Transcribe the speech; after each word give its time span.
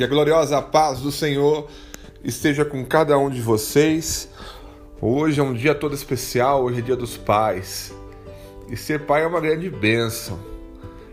Que 0.00 0.04
a 0.04 0.06
gloriosa 0.06 0.62
paz 0.62 1.00
do 1.00 1.12
Senhor 1.12 1.68
esteja 2.24 2.64
com 2.64 2.82
cada 2.86 3.18
um 3.18 3.28
de 3.28 3.42
vocês. 3.42 4.30
Hoje 4.98 5.38
é 5.38 5.42
um 5.42 5.52
dia 5.52 5.74
todo 5.74 5.94
especial, 5.94 6.64
hoje 6.64 6.78
é 6.78 6.80
dia 6.80 6.96
dos 6.96 7.18
pais. 7.18 7.94
E 8.70 8.78
ser 8.78 9.00
pai 9.00 9.24
é 9.24 9.26
uma 9.26 9.42
grande 9.42 9.68
bênção. 9.68 10.40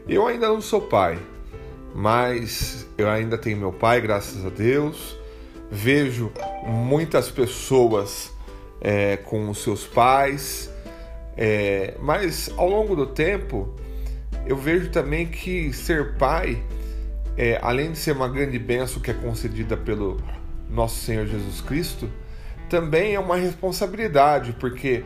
Eu 0.07 0.25
ainda 0.25 0.47
não 0.47 0.61
sou 0.61 0.79
pai, 0.79 1.20
mas 1.93 2.88
eu 2.97 3.10
ainda 3.10 3.38
tenho 3.38 3.57
meu 3.57 3.73
pai, 3.73 4.00
graças 4.00 4.46
a 4.46 4.50
Deus. 4.50 5.18
Vejo 5.69 6.32
muitas 6.65 7.29
pessoas 7.29 8.32
é, 8.79 9.18
com 9.18 9.50
os 9.50 9.57
seus 9.57 9.86
pais, 9.86 10.71
é, 11.36 11.96
mas 12.00 12.50
ao 12.56 12.69
longo 12.69 12.96
do 12.96 13.07
tempo 13.07 13.68
eu 14.46 14.56
vejo 14.56 14.89
também 14.92 15.25
que 15.28 15.74
ser 15.74 16.15
pai 16.15 16.64
é, 17.37 17.59
além 17.61 17.91
de 17.91 17.97
ser 18.00 18.14
uma 18.14 18.27
grande 18.27 18.57
bênção 18.57 19.01
que 19.01 19.11
é 19.11 19.14
concedida 19.14 19.78
pelo 19.78 20.19
nosso 20.69 20.95
Senhor 20.95 21.28
Jesus 21.28 21.61
Cristo, 21.61 22.09
também 22.68 23.14
é 23.14 23.19
uma 23.19 23.37
responsabilidade, 23.37 24.54
porque 24.59 25.05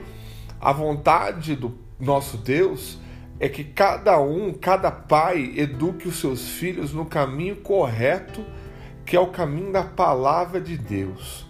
a 0.59 0.71
vontade 0.71 1.55
do 1.55 1.77
nosso 1.99 2.37
Deus 2.37 2.97
é 3.39 3.49
que 3.49 3.63
cada 3.63 4.19
um, 4.21 4.53
cada 4.53 4.89
pai, 4.91 5.53
eduque 5.57 6.07
os 6.07 6.19
seus 6.19 6.47
filhos 6.47 6.93
no 6.93 7.05
caminho 7.05 7.57
correto, 7.57 8.45
que 9.05 9.15
é 9.15 9.19
o 9.19 9.27
caminho 9.27 9.71
da 9.71 9.83
palavra 9.83 10.61
de 10.61 10.77
Deus. 10.77 11.45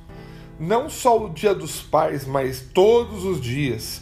Não 0.59 0.89
só 0.89 1.25
o 1.25 1.29
dia 1.29 1.53
dos 1.53 1.81
pais, 1.81 2.25
mas 2.25 2.61
todos 2.61 3.25
os 3.25 3.41
dias. 3.41 4.01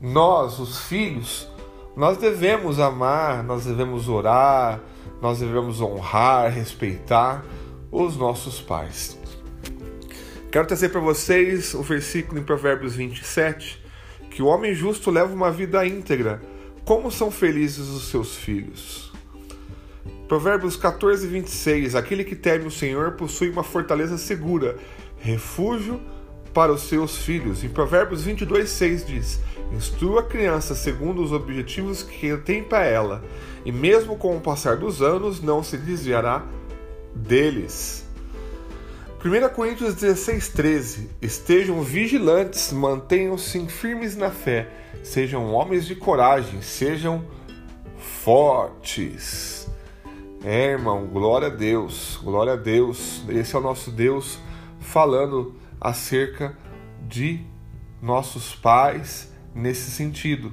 Nós, 0.00 0.58
os 0.58 0.80
filhos, 0.86 1.48
nós 1.96 2.16
devemos 2.16 2.78
amar, 2.78 3.42
nós 3.42 3.64
devemos 3.64 4.08
orar, 4.08 4.80
nós 5.20 5.40
devemos 5.40 5.80
honrar, 5.80 6.52
respeitar 6.52 7.44
os 7.90 8.16
nossos 8.16 8.60
pais. 8.60 9.18
Quero 10.50 10.66
trazer 10.66 10.88
para 10.88 11.00
vocês 11.00 11.74
o 11.74 11.82
versículo 11.82 12.40
em 12.40 12.44
Provérbios 12.44 12.94
27, 12.94 13.84
que 14.30 14.42
o 14.42 14.46
homem 14.46 14.74
justo 14.74 15.10
leva 15.10 15.32
uma 15.32 15.50
vida 15.50 15.84
íntegra. 15.86 16.40
Como 16.84 17.10
são 17.10 17.30
felizes 17.30 17.88
os 17.88 18.08
seus 18.08 18.36
filhos? 18.36 19.12
Provérbios 20.26 20.76
14, 20.76 21.26
26. 21.26 21.94
Aquele 21.94 22.24
que 22.24 22.36
teme 22.36 22.66
o 22.66 22.70
Senhor 22.70 23.12
possui 23.12 23.50
uma 23.50 23.64
fortaleza 23.64 24.16
segura, 24.16 24.76
refúgio 25.18 26.00
para 26.52 26.72
os 26.72 26.82
seus 26.82 27.18
filhos. 27.18 27.62
Em 27.64 27.68
Provérbios 27.68 28.24
22, 28.24 28.68
6 28.68 29.06
diz: 29.06 29.40
Instrua 29.72 30.20
a 30.20 30.24
criança 30.24 30.74
segundo 30.74 31.22
os 31.22 31.32
objetivos 31.32 32.02
que 32.02 32.36
tem 32.38 32.62
para 32.62 32.84
ela, 32.84 33.22
e 33.64 33.72
mesmo 33.72 34.16
com 34.16 34.36
o 34.36 34.40
passar 34.40 34.76
dos 34.76 35.00
anos 35.00 35.40
não 35.40 35.62
se 35.62 35.76
desviará 35.76 36.44
deles. 37.14 38.06
1 39.22 39.54
Coríntios 39.54 39.94
16, 39.94 40.48
13: 40.48 41.10
Estejam 41.20 41.82
vigilantes, 41.82 42.72
mantenham-se 42.72 43.66
firmes 43.68 44.16
na 44.16 44.30
fé, 44.30 44.68
sejam 45.02 45.52
homens 45.52 45.86
de 45.86 45.94
coragem, 45.94 46.62
sejam 46.62 47.24
fortes. 47.98 49.68
É, 50.42 50.70
irmão, 50.70 51.06
glória 51.06 51.48
a 51.48 51.50
Deus, 51.50 52.18
glória 52.24 52.54
a 52.54 52.56
Deus. 52.56 53.22
Esse 53.28 53.54
é 53.54 53.58
o 53.58 53.62
nosso 53.62 53.90
Deus 53.90 54.38
falando 54.80 55.54
acerca 55.80 56.56
de 57.08 57.44
nossos 58.02 58.54
pais 58.54 59.32
nesse 59.54 59.90
sentido. 59.90 60.52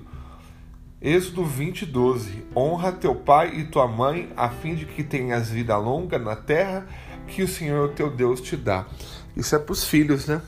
Êxodo 1.02 1.46
20, 1.46 1.86
12. 1.86 2.44
Honra 2.56 2.92
teu 2.92 3.14
pai 3.14 3.56
e 3.56 3.66
tua 3.66 3.88
mãe, 3.88 4.32
a 4.36 4.50
fim 4.50 4.74
de 4.74 4.86
que 4.86 5.04
tenhas 5.04 5.50
vida 5.50 5.78
longa 5.78 6.18
na 6.18 6.36
terra 6.36 6.88
que 7.28 7.44
o 7.44 7.48
Senhor 7.48 7.90
teu 7.90 8.10
Deus 8.10 8.42
te 8.42 8.56
dá. 8.56 8.86
Isso 9.36 9.56
é 9.56 9.60
para 9.60 9.74
os 9.74 9.84
filhos, 9.84 10.26
né? 10.26 10.42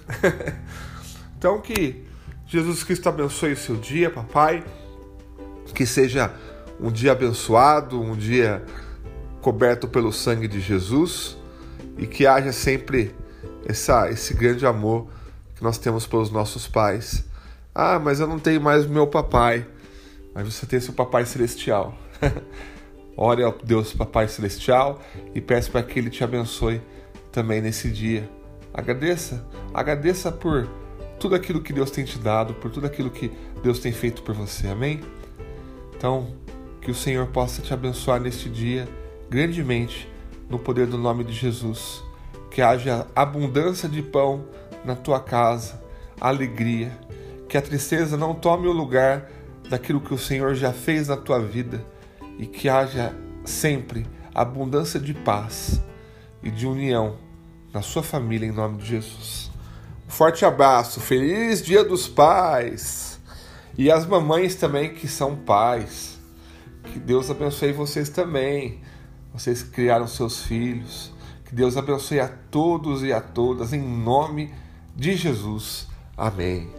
então 1.38 1.62
que 1.62 2.04
Jesus 2.48 2.84
Cristo 2.84 3.10
abençoe 3.10 3.54
o 3.54 3.58
seu 3.58 3.76
dia, 3.76 4.10
papai. 4.10 4.64
Que 5.76 5.86
seja 5.86 6.34
um 6.80 6.92
dia 6.92 7.12
abençoado, 7.12 8.02
um 8.02 8.16
dia 8.16 8.66
coberto 9.42 9.88
pelo 9.88 10.12
sangue 10.12 10.48
de 10.48 10.60
Jesus 10.60 11.38
e 11.98 12.08
que 12.08 12.26
haja 12.26 12.52
sempre 12.52 13.14
essa, 13.66 14.10
esse 14.10 14.34
grande 14.34 14.66
amor 14.66 15.08
que 15.56 15.64
nós 15.64 15.78
temos 15.78 16.08
pelos 16.08 16.32
nossos 16.32 16.68
pais. 16.68 17.26
Ah, 17.74 18.00
mas 18.00 18.20
eu 18.20 18.28
não 18.28 18.40
tenho 18.40 18.62
mais 18.62 18.86
meu 18.86 19.08
papai. 19.08 19.66
Mas 20.34 20.54
você 20.54 20.66
tem 20.66 20.80
seu 20.80 20.94
papai 20.94 21.26
celestial. 21.26 21.98
Ore 23.18 23.44
ao 23.44 23.52
Deus 23.52 23.92
Papai 23.92 24.30
Celestial 24.30 25.02
e 25.36 25.42
peça 25.42 25.70
para 25.70 25.84
que 25.84 26.00
Ele 26.00 26.10
te 26.10 26.24
abençoe 26.24 26.82
também 27.34 27.60
nesse 27.60 27.90
dia. 27.92 28.30
Agradeça, 28.74 29.46
agradeça 29.74 30.32
por 30.32 30.70
tudo 31.20 31.36
aquilo 31.36 31.62
que 31.62 31.74
Deus 31.74 31.92
tem 31.92 32.06
te 32.06 32.18
dado, 32.18 32.54
por 32.54 32.72
tudo 32.72 32.88
aquilo 32.88 33.10
que 33.10 33.30
Deus 33.62 33.80
tem 33.80 33.92
feito 33.92 34.24
por 34.24 34.34
você. 34.34 34.68
Amém? 34.70 35.02
Então, 35.98 36.34
que 36.80 36.90
o 36.90 36.96
Senhor 36.96 37.28
possa 37.28 37.62
te 37.62 37.74
abençoar 37.74 38.22
neste 38.22 38.50
dia 38.50 38.88
grandemente 39.30 40.10
no 40.50 40.58
poder 40.58 40.88
do 40.88 40.98
nome 40.98 41.26
de 41.26 41.34
Jesus 41.34 42.02
que 42.52 42.62
haja 42.62 43.06
abundância 43.16 43.88
de 43.88 44.02
pão 44.02 44.46
na 44.84 44.96
tua 44.96 45.20
casa, 45.20 45.82
alegria, 46.20 46.92
que 47.48 47.58
a 47.58 47.62
tristeza 47.62 48.18
não 48.18 48.34
tome 48.34 48.68
o 48.68 48.72
lugar 48.72 49.30
daquilo 49.70 50.02
que 50.02 50.14
o 50.14 50.18
Senhor 50.18 50.56
já 50.56 50.74
fez 50.74 51.08
na 51.08 51.18
tua 51.18 51.40
vida 51.40 51.84
e 52.38 52.46
que 52.46 52.68
haja 52.68 53.14
sempre 53.46 54.06
abundância 54.34 55.00
de 55.00 55.14
paz 55.14 55.82
e 56.42 56.50
de 56.50 56.66
união 56.66 57.18
na 57.74 57.82
sua 57.82 58.02
família 58.02 58.48
em 58.48 58.52
nome 58.52 58.78
de 58.78 58.86
Jesus. 58.86 59.52
Um 60.08 60.12
forte 60.12 60.44
abraço, 60.44 61.00
feliz 61.00 61.62
Dia 61.62 61.84
dos 61.84 62.08
Pais 62.08 63.20
e 63.78 63.92
as 63.92 64.06
mamães 64.06 64.56
também 64.56 64.94
que 64.94 65.08
são 65.08 65.36
pais. 65.36 66.18
Que 66.84 67.00
Deus 67.00 67.30
abençoe 67.30 67.72
vocês 67.72 68.10
também. 68.10 68.82
Vocês 69.32 69.62
criaram 69.62 70.08
seus 70.08 70.42
filhos 70.42 71.12
que 71.50 71.56
Deus 71.56 71.76
abençoe 71.76 72.20
a 72.20 72.28
todos 72.28 73.02
e 73.02 73.12
a 73.12 73.20
todas, 73.20 73.74
em 73.74 73.82
nome 73.82 74.54
de 74.96 75.16
Jesus. 75.16 75.88
Amém. 76.16 76.70